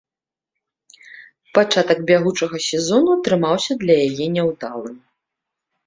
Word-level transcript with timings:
Пачатак 1.59 1.99
бягучага 2.09 2.57
сезону 2.71 3.09
атрымаўся 3.19 3.81
для 3.87 3.93
яе 4.11 4.25
няўдалым. 4.35 4.97